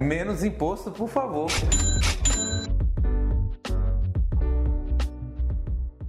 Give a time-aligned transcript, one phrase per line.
[0.00, 1.50] Menos imposto, por favor.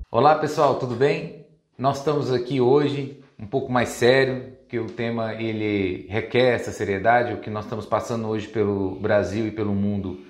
[0.09, 1.45] Olá pessoal, tudo bem?
[1.77, 7.33] Nós estamos aqui hoje um pouco mais sério, que o tema ele requer essa seriedade,
[7.33, 10.21] o que nós estamos passando hoje pelo Brasil e pelo mundo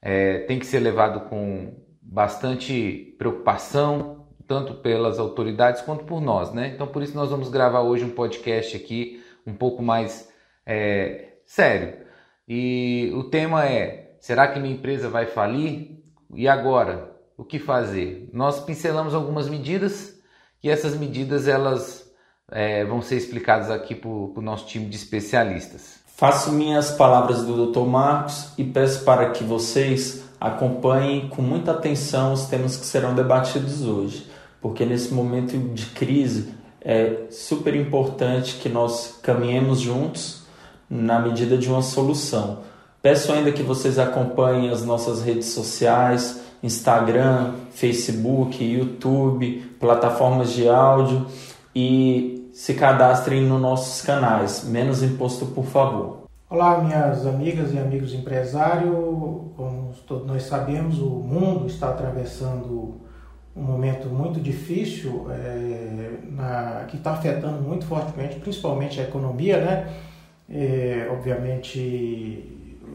[0.00, 6.70] é, tem que ser levado com bastante preocupação, tanto pelas autoridades quanto por nós, né?
[6.72, 10.32] Então por isso nós vamos gravar hoje um podcast aqui um pouco mais
[10.64, 12.06] é, sério.
[12.48, 15.98] E o tema é: será que minha empresa vai falir?
[16.34, 17.12] E agora?
[17.36, 18.28] O que fazer?
[18.32, 20.18] Nós pincelamos algumas medidas
[20.62, 22.10] e essas medidas elas
[22.50, 26.00] é, vão ser explicadas aqui para o nosso time de especialistas.
[26.16, 27.86] Faço minhas palavras do Dr.
[27.86, 33.84] Marcos e peço para que vocês acompanhem com muita atenção os temas que serão debatidos
[33.84, 34.28] hoje,
[34.60, 40.47] porque nesse momento de crise é super importante que nós caminhemos juntos
[40.88, 42.58] na medida de uma solução.
[43.00, 51.26] Peço ainda que vocês acompanhem as nossas redes sociais, Instagram, Facebook, YouTube, plataformas de áudio
[51.74, 54.64] e se cadastrem nos nossos canais.
[54.64, 56.24] Menos imposto, por favor.
[56.50, 58.90] Olá, minhas amigas e amigos empresários.
[59.56, 63.00] Como todos nós sabemos, o mundo está atravessando
[63.54, 69.94] um momento muito difícil é, na, que está afetando muito fortemente, principalmente a economia, né?
[70.50, 72.44] É, obviamente,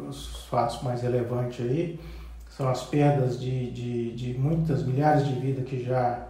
[0.09, 1.99] os fatos mais relevantes aí
[2.49, 6.27] são as perdas de, de, de muitas milhares de vidas que já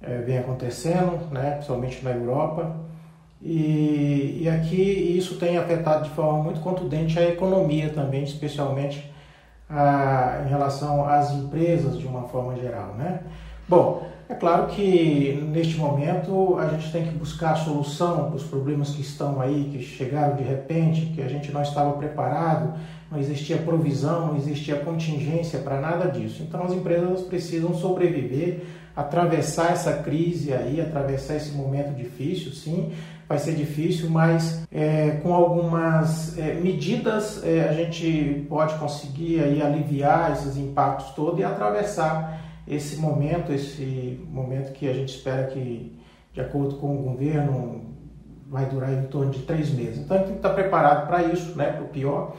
[0.00, 1.52] é, vem acontecendo, né?
[1.52, 2.84] Principalmente na Europa
[3.44, 9.12] e, e aqui isso tem afetado de forma muito contundente a economia também, especialmente
[9.68, 12.94] a, em relação às empresas de uma forma geral.
[12.94, 13.20] Né?
[13.68, 18.90] Bom, é claro que neste momento a gente tem que buscar solução para os problemas
[18.90, 22.74] que estão aí, que chegaram de repente, que a gente não estava preparado,
[23.10, 26.42] não existia provisão, não existia contingência para nada disso.
[26.42, 28.62] Então as empresas precisam sobreviver,
[28.96, 32.92] atravessar essa crise aí, atravessar esse momento difícil, sim,
[33.28, 39.60] vai ser difícil, mas é, com algumas é, medidas é, a gente pode conseguir aí
[39.60, 45.98] aliviar esses impactos todos e atravessar esse momento, esse momento que a gente espera que,
[46.32, 47.82] de acordo com o governo,
[48.48, 49.98] vai durar em torno de três meses.
[49.98, 52.36] Então a gente tem que estar preparado para isso, né, para o pior.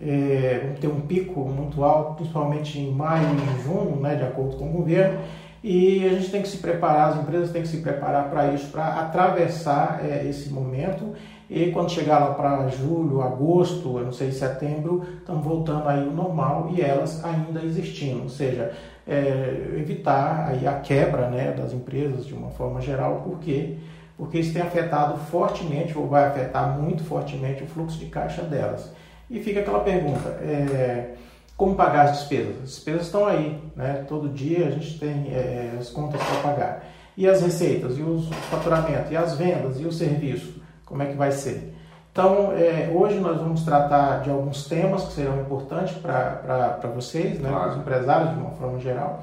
[0.00, 4.56] É, vamos ter um pico muito alto, principalmente em maio e junho, né, de acordo
[4.56, 5.18] com o governo
[5.62, 8.70] e a gente tem que se preparar, as empresas têm que se preparar para isso,
[8.70, 11.14] para atravessar é, esse momento.
[11.50, 16.12] E quando chegar lá para julho, agosto, eu não sei, setembro, estamos voltando aí ao
[16.12, 18.22] normal e elas ainda existindo.
[18.22, 18.72] Ou seja,
[19.08, 23.76] é, evitar aí a quebra né, das empresas de uma forma geral, porque
[24.18, 28.90] porque isso tem afetado fortemente, ou vai afetar muito fortemente o fluxo de caixa delas.
[29.30, 31.14] E fica aquela pergunta, é,
[31.56, 32.56] como pagar as despesas?
[32.56, 34.04] As despesas estão aí, né?
[34.08, 36.84] Todo dia a gente tem é, as contas para pagar.
[37.16, 41.16] E as receitas, e os faturamentos, e as vendas, e o serviço, como é que
[41.16, 41.74] vai ser?
[42.18, 47.48] Então, é, hoje nós vamos tratar de alguns temas que serão importantes para vocês, né,
[47.48, 47.62] claro.
[47.62, 49.22] para os empresários de uma forma geral,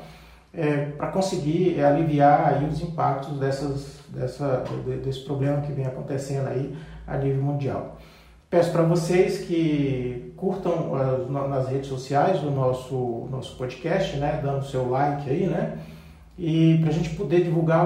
[0.53, 4.63] é, para conseguir é, aliviar aí os impactos dessas, dessa,
[5.03, 6.73] desse problema que vem acontecendo aí
[7.05, 7.97] a nível mundial.
[8.49, 14.39] Peço para vocês que curtam uh, nas redes sociais o nosso, nosso podcast, né?
[14.41, 15.79] Dando seu like aí, né?
[16.39, 17.85] E para a gente poder divulgar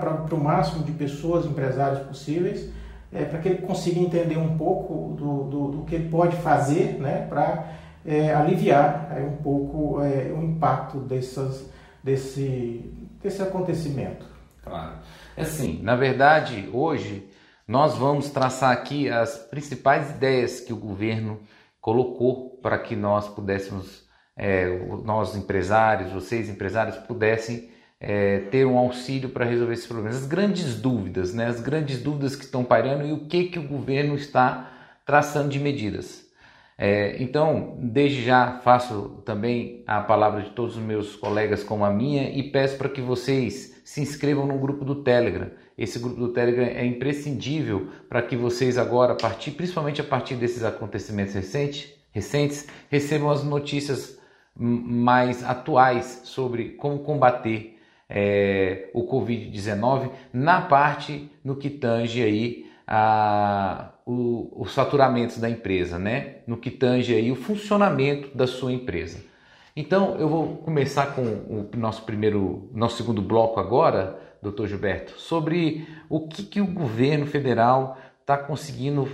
[0.00, 2.76] para o máximo de pessoas, empresários possíveis,
[3.12, 6.98] é, para que ele consiga entender um pouco do, do, do que ele pode fazer,
[7.00, 7.26] né?
[7.28, 7.72] Para
[8.04, 11.70] é, aliviar é, um pouco é, o impacto dessas,
[12.02, 12.92] desse,
[13.22, 14.26] desse acontecimento.
[14.62, 14.98] Claro.
[15.36, 17.28] É assim, na verdade, hoje
[17.66, 21.40] nós vamos traçar aqui as principais ideias que o governo
[21.80, 24.04] colocou para que nós pudéssemos,
[24.36, 24.68] é,
[25.04, 27.70] nós empresários, vocês empresários, pudessem
[28.00, 30.16] é, ter um auxílio para resolver esses problemas.
[30.16, 31.46] As grandes dúvidas, né?
[31.46, 34.70] as grandes dúvidas que estão pairando e o que, que o governo está
[35.04, 36.26] traçando de medidas.
[36.80, 41.90] É, então, desde já faço também a palavra de todos os meus colegas como a
[41.90, 45.50] minha e peço para que vocês se inscrevam no grupo do Telegram.
[45.76, 50.36] Esse grupo do Telegram é imprescindível para que vocês agora, a partir, principalmente a partir
[50.36, 54.18] desses acontecimentos recentes, recentes, recebam as notícias
[54.54, 57.77] mais atuais sobre como combater
[58.08, 65.98] é, o Covid-19 na parte no que tange aí a, o, os faturamentos da empresa,
[65.98, 66.36] né?
[66.46, 69.22] no que tange aí o funcionamento da sua empresa.
[69.76, 75.86] Então eu vou começar com o nosso primeiro, nosso segundo bloco agora, doutor Gilberto, sobre
[76.08, 79.08] o que, que o governo federal está conseguindo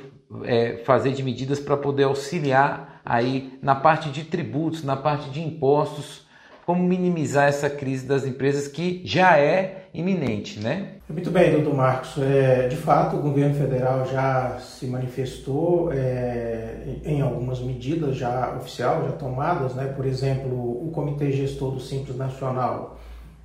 [0.44, 5.42] é, fazer de medidas para poder auxiliar aí na parte de tributos, na parte de
[5.42, 6.23] impostos,
[6.66, 10.94] como minimizar essa crise das empresas que já é iminente, né?
[11.08, 12.16] Muito bem, doutor Marcos.
[12.18, 19.04] É, de fato, o governo federal já se manifestou é, em algumas medidas já oficiais,
[19.04, 19.86] já tomadas, né?
[19.94, 22.98] Por exemplo, o Comitê Gestor do Simples Nacional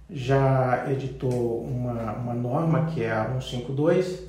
[0.09, 4.23] já editou uma, uma norma que é a 152,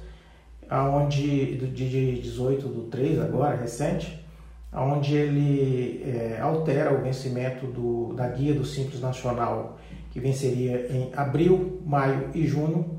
[0.68, 4.20] aonde de 18 do 3 agora, recente,
[4.72, 9.78] onde ele é, altera o vencimento do, da guia do Simples Nacional,
[10.10, 12.98] que venceria em abril, maio e junho,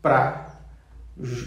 [0.00, 0.58] para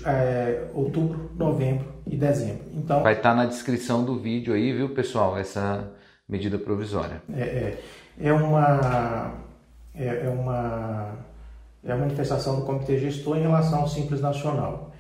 [0.06, 2.66] é, outubro, novembro e dezembro.
[2.74, 5.38] Então vai estar tá na descrição do vídeo aí, viu, pessoal?
[5.38, 5.92] Essa
[6.28, 7.22] medida provisória.
[7.34, 7.84] É, é,
[8.20, 9.34] é uma
[9.94, 11.18] é, é uma
[11.84, 14.92] é a manifestação do Comitê Gestor em relação ao Simples Nacional.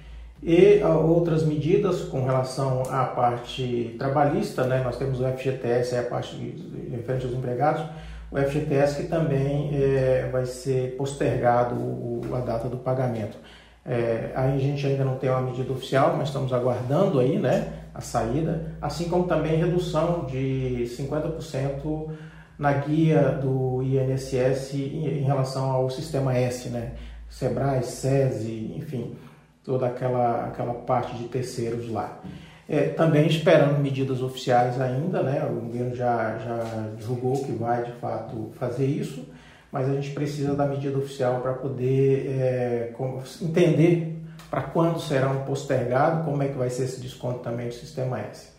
[0.43, 4.81] E outras medidas com relação à parte trabalhista, né?
[4.83, 6.35] nós temos o FGTS, é a parte
[6.91, 7.83] referente aos empregados,
[8.31, 11.75] o FGTS que também é, vai ser postergado
[12.33, 13.37] a data do pagamento.
[13.85, 18.01] É, a gente ainda não tem uma medida oficial, mas estamos aguardando aí né, a
[18.01, 22.09] saída, assim como também redução de 50%
[22.57, 26.93] na guia do INSS em, em relação ao sistema S, né?
[27.29, 29.15] Sebrae, SESI, enfim
[29.65, 32.19] toda aquela, aquela parte de terceiros lá.
[32.67, 35.45] É, também esperando medidas oficiais ainda, né?
[35.47, 39.27] o governo já, já divulgou que vai de fato fazer isso,
[39.71, 42.93] mas a gente precisa da medida oficial para poder é,
[43.41, 44.15] entender
[44.49, 48.49] para quando serão postergado, como é que vai ser esse desconto também do Sistema S.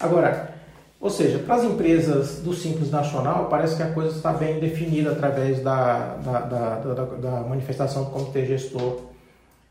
[0.00, 0.54] Agora,
[1.00, 5.12] ou seja, para as empresas do Simples Nacional, parece que a coisa está bem definida
[5.12, 9.13] através da, da, da, da, da manifestação do Comitê Gestor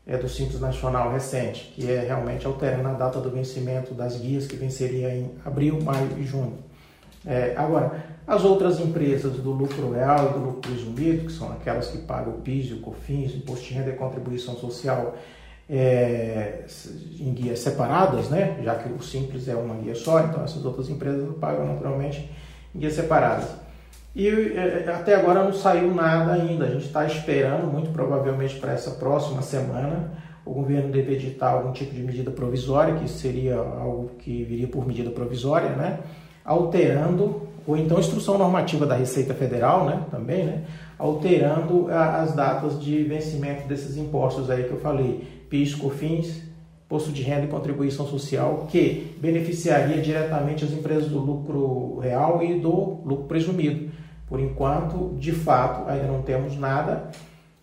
[0.06, 4.46] é, do Simples Nacional recente, que é realmente alterando a data do vencimento das guias,
[4.46, 6.58] que venceria em abril, maio e junho.
[7.26, 11.88] É, agora, as outras empresas do lucro real e do lucro presumido, que são aquelas
[11.88, 15.16] que pagam o PIS, o COFINS, Imposto de Renda e Contribuição Social
[15.68, 16.64] é,
[17.18, 18.60] em guias separadas, né?
[18.62, 22.30] já que o Simples é uma guia só, então essas outras empresas pagam naturalmente
[22.74, 23.63] em guias separadas.
[24.14, 26.66] E é, até agora não saiu nada ainda.
[26.66, 30.12] A gente está esperando, muito provavelmente para essa próxima semana,
[30.44, 34.86] o governo deve editar algum tipo de medida provisória, que seria algo que viria por
[34.86, 36.00] medida provisória, né?
[36.44, 40.04] alterando, ou então instrução normativa da Receita Federal, né?
[40.10, 40.64] também, né?
[40.98, 46.42] alterando as datas de vencimento desses impostos aí que eu falei, PIS, COFINS,
[46.86, 52.60] Imposto de Renda e Contribuição Social, que beneficiaria diretamente as empresas do lucro real e
[52.60, 53.90] do lucro presumido.
[54.26, 57.10] Por enquanto, de fato, ainda não temos nada,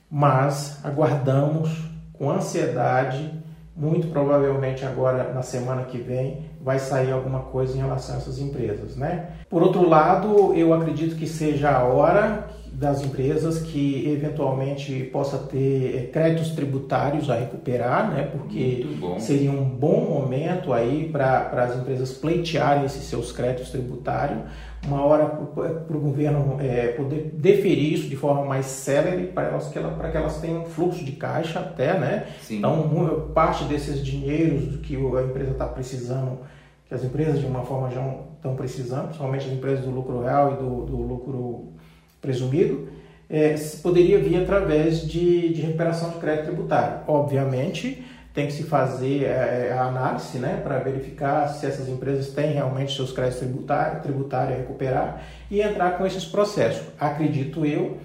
[0.10, 1.70] mas aguardamos
[2.14, 3.40] com ansiedade.
[3.76, 8.38] Muito provavelmente agora na semana que vem vai sair alguma coisa em relação a essas
[8.38, 9.32] empresas, né?
[9.50, 15.96] Por outro lado, eu acredito que seja a hora das empresas que eventualmente possa ter
[15.96, 18.24] eh, créditos tributários a recuperar, né?
[18.24, 18.88] Porque
[19.20, 24.42] seria um bom momento aí para as empresas pleitearem esses seus créditos tributários
[24.86, 29.68] uma hora para o governo é, poder deferir isso de forma mais célere para elas
[29.68, 32.28] que, ela, que elas tenham um fluxo de caixa até, né?
[32.42, 32.58] Sim.
[32.58, 36.40] Então, parte desses dinheiros que a empresa está precisando,
[36.88, 38.02] que as empresas de uma forma já
[38.36, 41.74] estão precisando, principalmente as empresas do lucro real e do, do lucro
[42.20, 42.88] presumido,
[43.30, 47.02] é, poderia vir através de, de recuperação de crédito tributário.
[47.08, 52.30] Obviamente, tem que se fazer é, é, a análise né, para verificar se essas empresas
[52.30, 56.88] têm realmente seus créditos tributários, tributários a recuperar e entrar com esses processos.
[57.00, 57.98] Acredito eu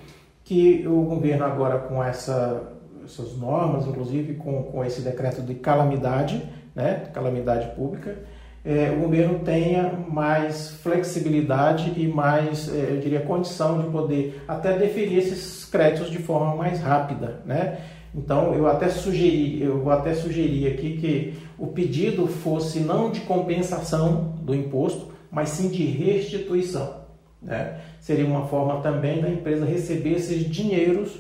[0.44, 2.72] que o governo agora com essa,
[3.04, 6.42] essas normas, inclusive com, com esse decreto de calamidade,
[6.74, 8.16] né, calamidade pública,
[8.64, 15.18] é, o governo tenha mais flexibilidade e mais, eu diria, condição de poder até deferir
[15.18, 17.78] esses créditos de forma mais rápida, né?
[18.16, 23.20] Então, eu até sugeri, eu vou até sugerir aqui que o pedido fosse não de
[23.20, 27.04] compensação do imposto, mas sim de restituição.
[27.42, 27.78] Né?
[28.00, 31.12] Seria uma forma também da empresa receber esses dinheiros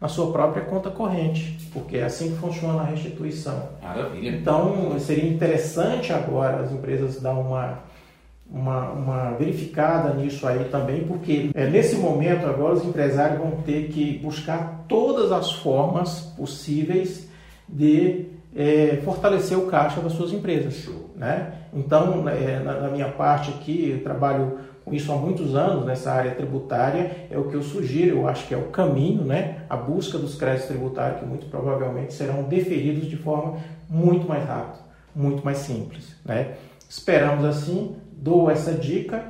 [0.00, 3.68] na sua própria conta corrente, porque é assim que funciona a restituição.
[3.80, 4.30] Maravilha.
[4.30, 7.80] Então, seria interessante agora as empresas dar uma
[8.52, 13.88] uma, uma, verificada nisso aí também, porque é, nesse momento agora os empresários vão ter
[13.88, 17.28] que buscar todas as formas possíveis
[17.68, 20.88] de é, fortalecer o caixa das suas empresas.
[21.14, 21.52] Né?
[21.72, 26.10] Então, é, na, na, minha parte aqui, eu trabalho com isso há muitos anos nessa
[26.10, 29.62] área tributária, é o que eu sugiro, eu acho que é o caminho, né?
[29.70, 34.90] a busca dos créditos tributários que muito provavelmente serão deferidos de forma muito mais rápida
[35.14, 36.14] muito mais simples.
[36.24, 36.54] Né?
[36.90, 39.22] Esperamos assim, dou essa dica.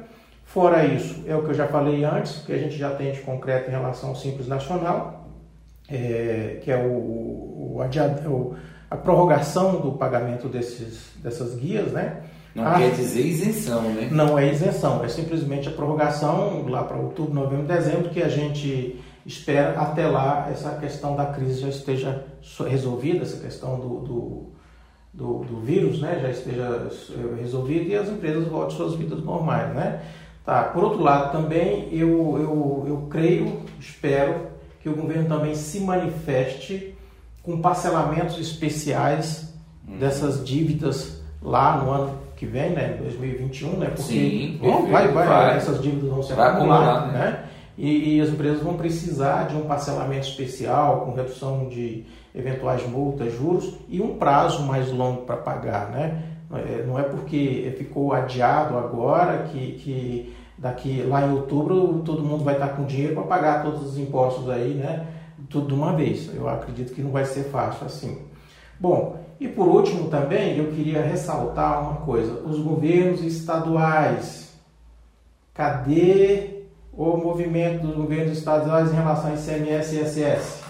[0.46, 3.20] Fora isso, é o que eu já falei antes, que a gente já tem de
[3.20, 5.28] concreto em relação ao Simples Nacional,
[5.86, 8.56] é, que é o, o, o,
[8.90, 12.22] a prorrogação do pagamento desses, dessas guias, né?
[12.54, 14.08] Não a, quer dizer isenção, né?
[14.10, 18.98] Não é isenção, é simplesmente a prorrogação lá para outubro, novembro, dezembro, que a gente
[19.26, 22.24] espera até lá essa questão da crise já esteja
[22.66, 24.52] resolvida, essa questão do, do,
[25.12, 29.74] do, do vírus né, já esteja eh, resolvida e as empresas voltem suas vidas normais.
[29.74, 30.02] Né?
[30.44, 34.48] Tá, por outro lado, também eu, eu, eu creio, espero
[34.80, 36.94] que o governo também se manifeste
[37.42, 39.52] com parcelamentos especiais
[39.86, 39.98] uhum.
[39.98, 45.26] dessas dívidas lá no ano que vem, né, 2021, né, porque Sim, bom, vai, vai,
[45.26, 47.18] vai, essas dívidas vão se acumular, né?
[47.18, 47.44] né?
[47.76, 53.32] E, e, as empresas vão precisar de um parcelamento especial com redução de eventuais multas,
[53.32, 56.22] juros e um prazo mais longo para pagar, né?
[56.86, 62.44] Não é, é porque ficou adiado agora que, que daqui lá em outubro todo mundo
[62.44, 65.06] vai estar com dinheiro para pagar todos os impostos aí, né?
[65.48, 66.28] Tudo de uma vez.
[66.34, 68.18] Eu acredito que não vai ser fácil assim.
[68.78, 74.50] Bom, e por último também eu queria ressaltar uma coisa: os governos estaduais.
[75.54, 76.49] Cadê
[77.08, 80.62] o movimento dos governos estaduais em relação a ICMS e ISS?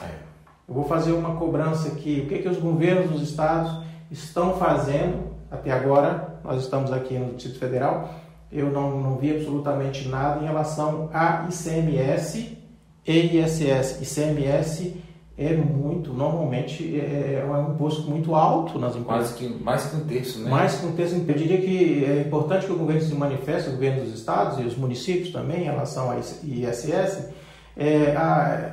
[0.69, 2.23] Eu vou fazer uma cobrança aqui.
[2.25, 6.39] O que, que os governos dos estados estão fazendo até agora?
[6.45, 8.15] Nós estamos aqui no Distrito Federal.
[8.53, 12.57] Eu não, não vi absolutamente nada em relação a ICMS
[13.05, 14.01] e ISS.
[14.01, 15.03] ICMS
[15.41, 19.33] é muito, normalmente é, é um imposto muito alto nas empresas.
[19.33, 20.51] Quase que, mais que um terço, né?
[20.51, 21.15] Mais que um terço.
[21.15, 24.63] Eu diria que é importante que o governo se manifeste, o governo dos estados e
[24.65, 27.31] os municípios também, em relação a ISS,
[27.75, 28.15] é,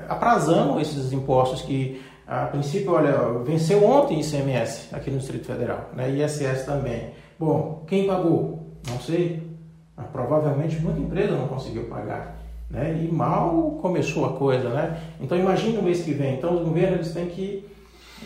[0.10, 3.14] aprazando esses impostos que, a princípio, olha,
[3.46, 6.10] venceu ontem ICMS aqui no Distrito Federal, né?
[6.10, 7.12] ISS também.
[7.40, 8.74] Bom, quem pagou?
[8.90, 9.42] Não sei.
[9.96, 12.37] Mas, provavelmente muita empresa não conseguiu pagar.
[12.70, 13.02] Né?
[13.04, 15.02] E mal começou a coisa, né?
[15.22, 16.36] Então imagine o mês que vem.
[16.36, 17.66] Então os governos eles têm que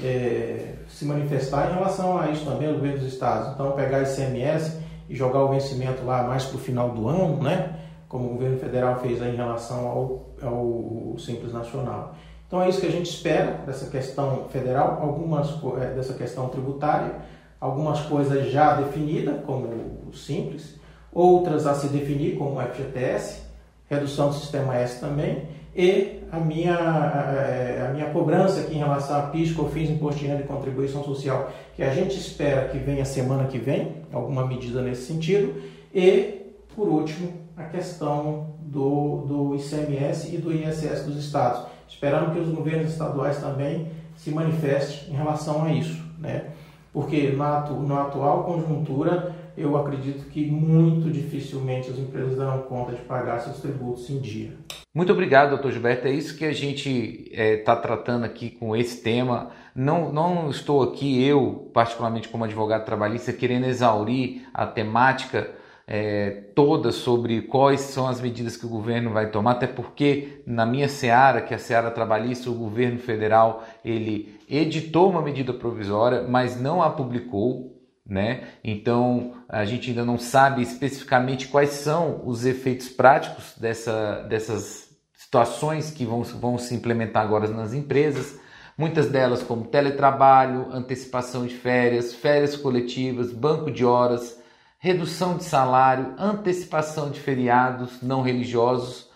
[0.04, 3.54] é, se manifestar em relação a isso também, os governos dos estados.
[3.54, 4.80] Então pegar ICMS
[5.10, 7.78] e jogar o vencimento lá mais para o final do ano, né?
[8.08, 12.16] Como o governo federal fez em relação ao, ao Simples Nacional.
[12.48, 15.50] Então é isso que a gente espera dessa questão federal, algumas
[15.82, 17.16] é, dessa questão tributária,
[17.62, 19.68] algumas coisas já definidas, como
[20.10, 20.76] o Simples,
[21.14, 23.44] outras a se definir, como o FGTS,
[23.92, 25.44] redução do sistema S também,
[25.76, 30.28] e a minha, a, a minha cobrança aqui em relação a PIS, COFINS, Imposto de
[30.28, 34.82] Renda e Contribuição Social, que a gente espera que venha semana que vem, alguma medida
[34.82, 35.62] nesse sentido,
[35.94, 36.42] e,
[36.76, 42.50] por último, a questão do, do ICMS e do ISS dos estados, esperando que os
[42.50, 46.46] governos estaduais também se manifestem em relação a isso, né?
[46.94, 53.02] porque na, na atual conjuntura eu acredito que muito dificilmente as empresas darão conta de
[53.02, 54.54] pagar seus tributos em dia.
[54.94, 56.08] Muito obrigado, doutor Gilberto.
[56.08, 56.90] É isso que a gente
[57.32, 59.52] está é, tá tratando aqui com esse tema.
[59.74, 65.50] Não, não estou aqui, eu, particularmente como advogado trabalhista, querendo exaurir a temática
[65.88, 70.66] é, toda sobre quais são as medidas que o governo vai tomar, até porque na
[70.66, 76.24] minha seara, que é a seara trabalhista, o governo federal ele editou uma medida provisória,
[76.28, 77.81] mas não a publicou,
[78.12, 78.50] né?
[78.62, 85.92] Então a gente ainda não sabe especificamente quais são os efeitos práticos dessa, dessas situações
[85.92, 88.38] que vão, vão se implementar agora nas empresas.
[88.78, 94.38] Muitas delas, como teletrabalho, antecipação de férias, férias coletivas, banco de horas,
[94.78, 99.10] redução de salário, antecipação de feriados não religiosos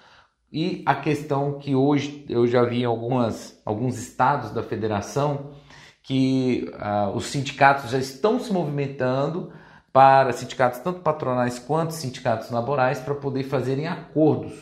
[0.49, 5.51] e a questão que hoje eu já vi em algumas, alguns estados da federação
[6.05, 9.51] que uh, os sindicatos já estão se movimentando
[9.91, 14.53] para sindicatos tanto patronais quanto sindicatos laborais para poder fazerem acordos.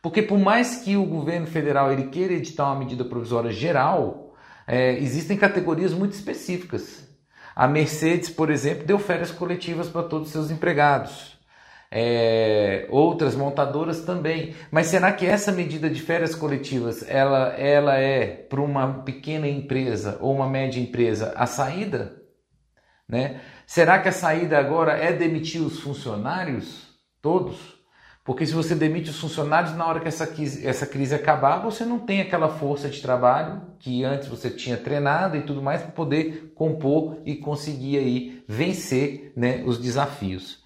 [0.00, 4.34] Porque por mais que o governo federal ele queira editar uma medida provisória geral,
[4.66, 7.06] é, existem categorias muito específicas.
[7.54, 11.35] A Mercedes, por exemplo, deu férias coletivas para todos os seus empregados
[11.98, 14.54] é, outras montadoras também.
[14.70, 20.18] Mas será que essa medida de férias coletivas ela, ela é para uma pequena empresa
[20.20, 22.20] ou uma média empresa a saída?
[23.08, 23.40] Né?
[23.66, 26.86] Será que a saída agora é demitir os funcionários
[27.22, 27.74] todos?
[28.22, 31.82] Porque se você demite os funcionários na hora que essa crise, essa crise acabar, você
[31.86, 35.92] não tem aquela força de trabalho que antes você tinha treinado e tudo mais para
[35.92, 40.65] poder compor e conseguir aí vencer né, os desafios.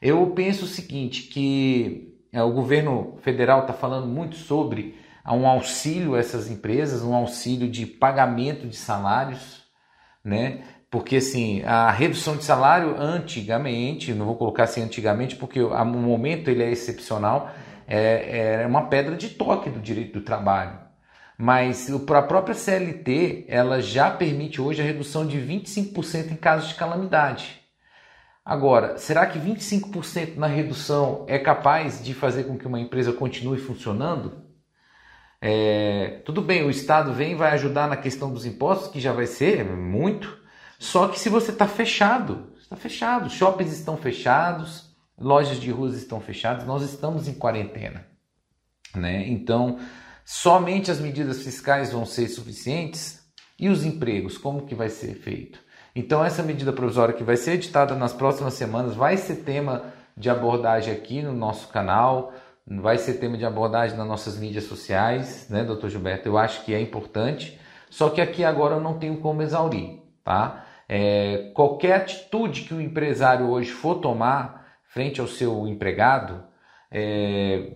[0.00, 6.14] Eu penso o seguinte, que é, o governo federal está falando muito sobre um auxílio
[6.14, 9.62] a essas empresas, um auxílio de pagamento de salários,
[10.24, 10.62] né?
[10.90, 16.48] Porque assim, a redução de salário antigamente, não vou colocar assim antigamente, porque o momento
[16.48, 17.50] ele é excepcional,
[17.86, 20.78] é, é uma pedra de toque do direito do trabalho.
[21.36, 26.74] Mas a própria CLT, ela já permite hoje a redução de 25% em casos de
[26.74, 27.57] calamidade.
[28.48, 33.58] Agora, será que 25% na redução é capaz de fazer com que uma empresa continue
[33.58, 34.42] funcionando?
[35.38, 39.12] É, tudo bem, o Estado vem e vai ajudar na questão dos impostos, que já
[39.12, 40.38] vai ser muito,
[40.78, 46.18] só que se você está fechado, está fechado, shoppings estão fechados, lojas de ruas estão
[46.18, 48.06] fechadas, nós estamos em quarentena.
[48.96, 49.28] Né?
[49.28, 49.78] Então,
[50.24, 53.22] somente as medidas fiscais vão ser suficientes
[53.58, 55.67] e os empregos, como que vai ser feito?
[55.94, 59.84] Então, essa medida provisória que vai ser editada nas próximas semanas vai ser tema
[60.16, 62.32] de abordagem aqui no nosso canal,
[62.66, 66.28] vai ser tema de abordagem nas nossas mídias sociais, né, doutor Gilberto?
[66.28, 70.64] Eu acho que é importante, só que aqui agora eu não tenho como exaurir, tá?
[70.88, 76.42] É, qualquer atitude que o empresário hoje for tomar frente ao seu empregado,
[76.90, 77.72] é,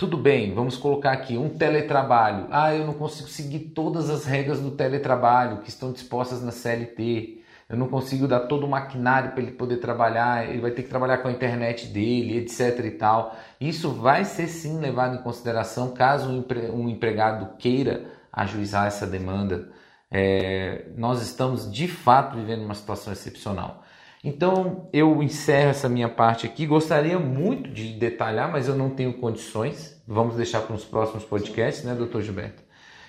[0.00, 2.46] tudo bem, vamos colocar aqui um teletrabalho.
[2.50, 7.42] Ah, eu não consigo seguir todas as regras do teletrabalho que estão dispostas na CLT.
[7.68, 10.88] Eu não consigo dar todo o maquinário para ele poder trabalhar, ele vai ter que
[10.88, 13.36] trabalhar com a internet dele, etc e tal.
[13.60, 16.30] Isso vai ser sim levado em consideração caso
[16.72, 19.68] um empregado queira ajuizar essa demanda
[20.10, 23.84] é, nós estamos de fato vivendo uma situação excepcional.
[24.22, 26.66] Então eu encerro essa minha parte aqui.
[26.66, 30.00] Gostaria muito de detalhar, mas eu não tenho condições.
[30.06, 32.62] Vamos deixar para os próximos podcasts, né, doutor Gilberto?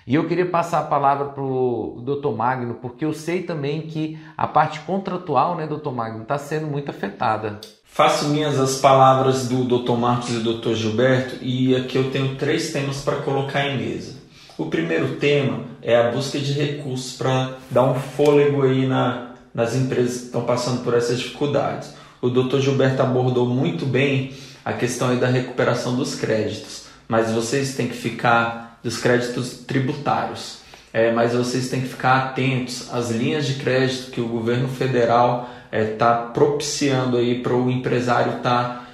[0.05, 4.17] E eu queria passar a palavra para o doutor Magno, porque eu sei também que
[4.35, 7.59] a parte contratual, né, doutor Magno, está sendo muito afetada.
[7.85, 12.35] Faço minhas as palavras do doutor Marcos e do doutor Gilberto, e aqui eu tenho
[12.35, 14.19] três temas para colocar em mesa.
[14.57, 19.75] O primeiro tema é a busca de recursos para dar um fôlego aí na, nas
[19.75, 21.93] empresas que estão passando por essas dificuldades.
[22.21, 22.59] O Dr.
[22.59, 27.95] Gilberto abordou muito bem a questão aí da recuperação dos créditos, mas vocês têm que
[27.95, 30.61] ficar dos créditos tributários.
[30.93, 35.49] É, mas vocês têm que ficar atentos às linhas de crédito que o governo federal
[35.71, 38.87] está é, tá propiciando aí para o empresário estar tá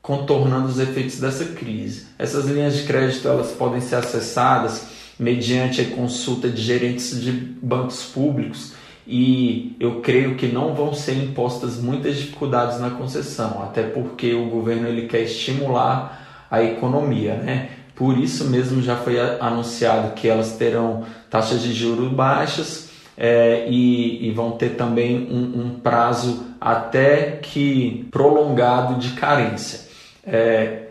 [0.00, 2.06] contornando os efeitos dessa crise.
[2.18, 4.86] Essas linhas de crédito elas podem ser acessadas
[5.18, 8.72] mediante a consulta de gerentes de bancos públicos
[9.06, 14.46] e eu creio que não vão ser impostas muitas dificuldades na concessão, até porque o
[14.46, 17.68] governo ele quer estimular a economia, né?
[17.94, 24.28] Por isso mesmo já foi anunciado que elas terão taxas de juros baixas é, e,
[24.28, 29.86] e, vão ter também um, um prazo até que prolongado de carência.
[30.26, 30.88] É,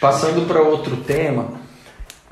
[0.00, 1.63] passando para outro tema,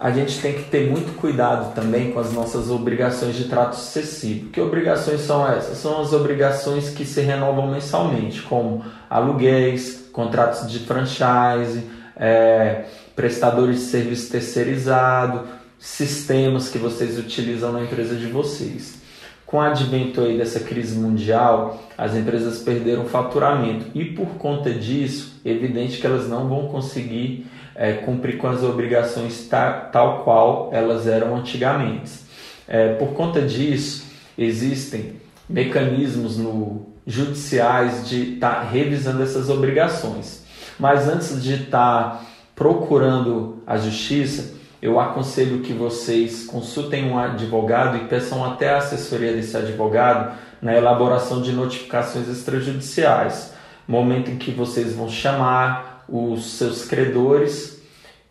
[0.02, 4.50] a gente tem que ter muito cuidado também com as nossas obrigações de trato sucessivo.
[4.50, 5.78] Que obrigações são essas?
[5.78, 11.86] São as obrigações que se renovam mensalmente, como aluguéis, contratos de franchise,
[12.16, 15.46] é, prestadores de serviço terceirizado,
[15.78, 19.00] sistemas que vocês utilizam na empresa de vocês
[19.52, 25.38] com o advento aí dessa crise mundial, as empresas perderam faturamento e por conta disso,
[25.44, 30.70] é evidente que elas não vão conseguir é, cumprir com as obrigações ta, tal qual
[30.72, 32.12] elas eram antigamente.
[32.68, 34.06] É, por conta disso,
[34.36, 40.44] existem mecanismos no judiciais de estar tá revisando essas obrigações.
[40.78, 42.20] Mas antes de estar tá
[42.54, 49.32] procurando a justiça, eu aconselho que vocês consultem um advogado e peçam até a assessoria
[49.32, 53.52] desse advogado na elaboração de notificações extrajudiciais,
[53.86, 57.80] momento em que vocês vão chamar os seus credores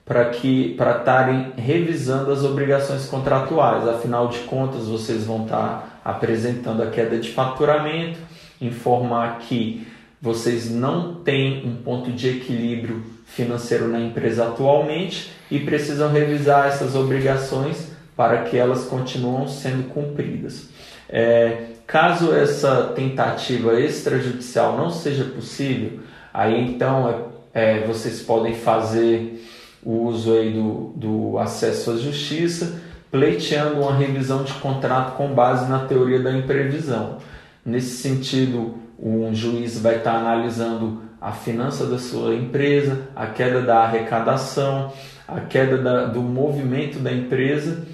[0.06, 3.88] para que para estarem revisando as obrigações contratuais.
[3.88, 8.20] Afinal de contas, vocês vão estar apresentando a queda de faturamento,
[8.60, 9.88] informar que
[10.22, 16.96] vocês não têm um ponto de equilíbrio financeiro na empresa atualmente e precisam revisar essas
[16.96, 20.70] obrigações para que elas continuem sendo cumpridas.
[21.10, 26.00] É, caso essa tentativa extrajudicial não seja possível,
[26.34, 29.46] aí então é, é, vocês podem fazer
[29.84, 35.70] o uso aí do, do acesso à justiça, pleiteando uma revisão de contrato com base
[35.70, 37.18] na teoria da imprevisão.
[37.66, 43.80] Nesse sentido, um juiz vai estar analisando a finança da sua empresa, a queda da
[43.80, 44.92] arrecadação,
[45.28, 47.86] a queda da, do movimento da empresa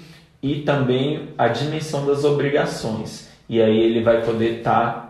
[0.42, 3.28] e também a dimensão das obrigações.
[3.48, 5.08] E aí ele vai poder estar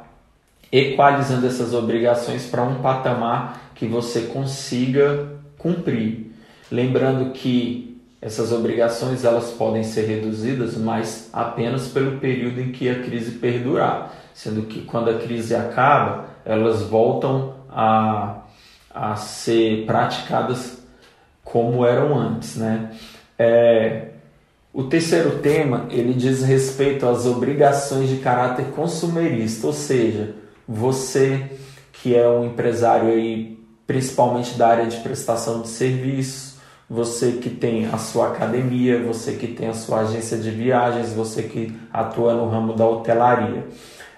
[0.71, 6.33] equalizando essas obrigações para um patamar que você consiga cumprir.
[6.71, 13.01] Lembrando que essas obrigações elas podem ser reduzidas, mas apenas pelo período em que a
[13.03, 14.13] crise perdurar.
[14.35, 18.43] sendo que quando a crise acaba, elas voltam a,
[18.93, 20.79] a ser praticadas
[21.43, 22.93] como eram antes, né?
[23.39, 24.09] É,
[24.73, 30.35] o terceiro tema ele diz respeito às obrigações de caráter consumerista, ou seja,
[30.67, 31.51] você
[31.93, 37.87] que é um empresário aí, principalmente da área de prestação de serviços, você que tem
[37.87, 42.51] a sua academia, você que tem a sua agência de viagens, você que atua no
[42.51, 43.67] ramo da hotelaria.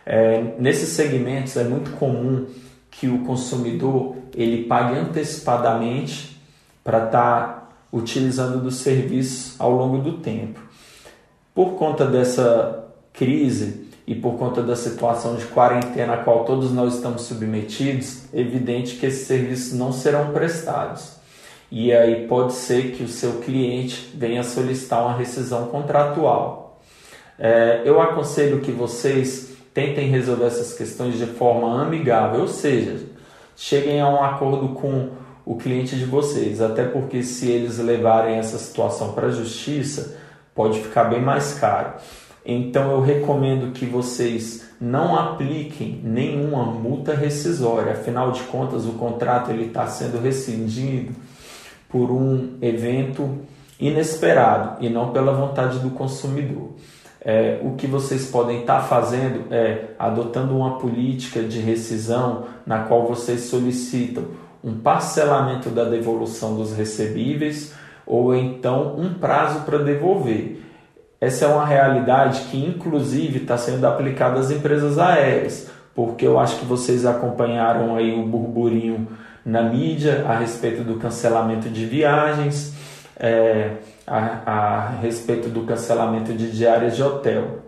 [0.04, 2.46] É, nesses segmentos é muito comum
[2.90, 6.36] que o consumidor ele pague antecipadamente
[6.82, 10.58] para estar tá utilizando do serviço ao longo do tempo.
[11.54, 13.79] Por conta dessa crise
[14.10, 18.96] e por conta da situação de quarentena a qual todos nós estamos submetidos, é evidente
[18.96, 21.12] que esses serviços não serão prestados.
[21.70, 26.80] E aí pode ser que o seu cliente venha solicitar uma rescisão contratual.
[27.38, 32.96] É, eu aconselho que vocês tentem resolver essas questões de forma amigável, ou seja,
[33.54, 35.10] cheguem a um acordo com
[35.46, 40.18] o cliente de vocês, até porque se eles levarem essa situação para a justiça,
[40.52, 41.92] pode ficar bem mais caro.
[42.52, 49.52] Então eu recomendo que vocês não apliquem nenhuma multa rescisória, afinal de contas o contrato
[49.52, 51.14] ele está sendo rescindido
[51.88, 53.38] por um evento
[53.78, 56.70] inesperado e não pela vontade do consumidor.
[57.20, 62.80] É, o que vocês podem estar tá fazendo é adotando uma política de rescisão na
[62.80, 64.24] qual vocês solicitam
[64.64, 67.72] um parcelamento da devolução dos recebíveis
[68.04, 70.59] ou então um prazo para devolver.
[71.20, 76.58] Essa é uma realidade que, inclusive, está sendo aplicada às empresas aéreas, porque eu acho
[76.58, 79.06] que vocês acompanharam aí o burburinho
[79.44, 82.74] na mídia a respeito do cancelamento de viagens,
[83.18, 83.72] é,
[84.06, 87.58] a, a respeito do cancelamento de diárias de hotel.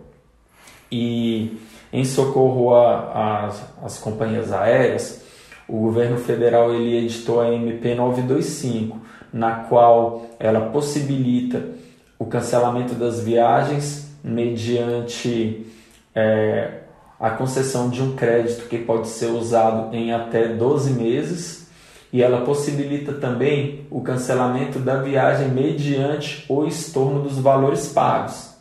[0.91, 1.59] E
[1.91, 5.23] em socorro às companhias aéreas,
[5.67, 8.99] o governo federal ele editou a MP 925,
[9.31, 11.82] na qual ela possibilita
[12.23, 15.67] o cancelamento das viagens mediante
[16.15, 16.79] é,
[17.19, 21.67] a concessão de um crédito que pode ser usado em até 12 meses
[22.13, 28.51] e ela possibilita também o cancelamento da viagem mediante o estorno dos valores pagos.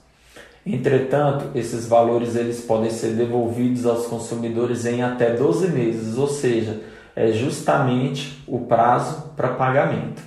[0.67, 6.81] Entretanto, esses valores eles podem ser devolvidos aos consumidores em até 12 meses, ou seja,
[7.15, 10.21] é justamente o prazo para pagamento.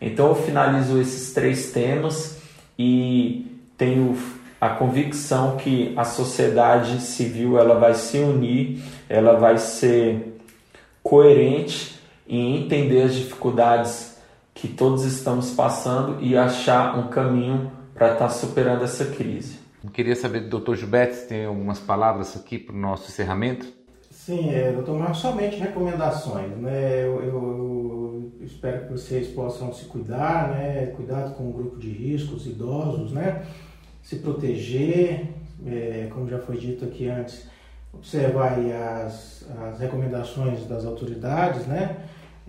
[0.00, 2.37] Então eu finalizo esses três temas
[2.78, 4.16] e tenho
[4.60, 10.38] a convicção que a sociedade civil ela vai se unir, ela vai ser
[11.02, 14.18] coerente em entender as dificuldades
[14.52, 19.58] que todos estamos passando e achar um caminho para estar tá superando essa crise.
[19.82, 20.74] Eu queria saber do Dr.
[20.74, 23.77] Gilberto se tem algumas palavras aqui para o nosso encerramento.
[24.28, 26.54] Sim, é, doutor Marcos, somente recomendações.
[26.58, 27.02] Né?
[27.02, 30.92] Eu, eu, eu, espero que vocês possam se cuidar, né?
[30.94, 33.46] cuidado com o grupo de riscos, idosos, né?
[34.02, 35.28] se proteger,
[35.66, 37.48] é, como já foi dito aqui antes,
[37.90, 38.58] observar
[39.06, 41.96] as, as recomendações das autoridades, né?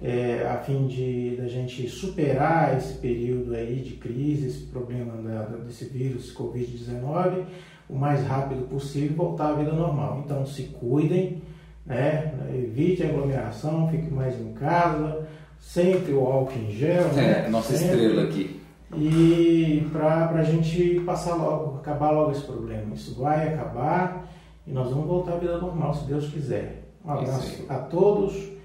[0.03, 5.43] é, a fim de da gente superar esse período aí de crise, esse problema da,
[5.63, 7.45] desse vírus Covid-19
[7.89, 10.21] o mais rápido possível e voltar à vida normal.
[10.23, 11.41] Então se cuidem,
[11.89, 12.33] né?
[12.53, 15.27] evite a aglomeração, fique mais em casa,
[15.59, 17.09] sempre o álcool em gel.
[17.09, 17.45] Né?
[17.45, 17.97] É, nossa sempre.
[17.97, 18.61] estrela aqui.
[18.95, 22.93] E para a gente passar logo, acabar logo esse problema.
[22.93, 24.27] Isso vai acabar
[24.65, 26.93] e nós vamos voltar à vida normal, se Deus quiser.
[27.03, 28.59] Um abraço a todos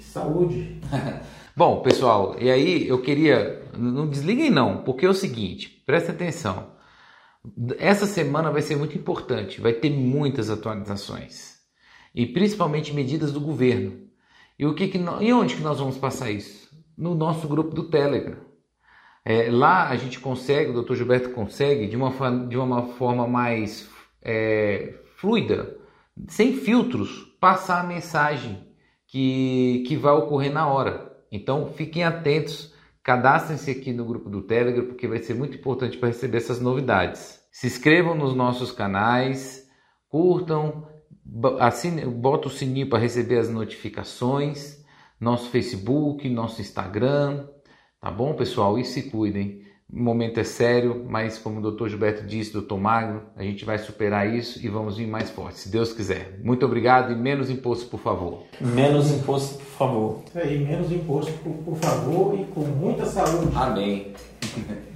[0.00, 0.80] saúde.
[1.56, 3.62] Bom, pessoal, e aí eu queria.
[3.76, 6.74] Não desliguem não, porque é o seguinte, presta atenção.
[7.78, 11.55] Essa semana vai ser muito importante, vai ter muitas atualizações.
[12.16, 14.08] E principalmente medidas do governo.
[14.58, 16.74] E, o que que e onde que nós vamos passar isso?
[16.96, 18.38] No nosso grupo do Telegram.
[19.22, 20.94] É, lá a gente consegue, o Dr.
[20.94, 23.90] Gilberto consegue, de uma, de uma forma mais
[24.22, 25.76] é, fluida,
[26.28, 28.66] sem filtros, passar a mensagem
[29.06, 31.12] que, que vai ocorrer na hora.
[31.30, 36.08] Então fiquem atentos, cadastrem-se aqui no grupo do Telegram, porque vai ser muito importante para
[36.08, 37.40] receber essas novidades.
[37.52, 39.68] Se inscrevam nos nossos canais,
[40.08, 40.86] curtam,
[41.58, 44.84] assine, bota o sininho para receber as notificações,
[45.20, 47.46] nosso Facebook, nosso Instagram,
[48.00, 48.78] tá bom, pessoal?
[48.78, 49.64] E se cuidem.
[49.88, 51.86] O momento é sério, mas como o Dr.
[51.88, 52.74] Gilberto disse, Dr.
[52.74, 56.40] Magno, a gente vai superar isso e vamos vir mais forte, se Deus quiser.
[56.42, 58.42] Muito obrigado e menos imposto, por favor.
[58.60, 60.22] Menos imposto, por favor.
[60.34, 63.52] É, e menos imposto, por, por favor, e com muita saúde.
[63.54, 64.12] Amém.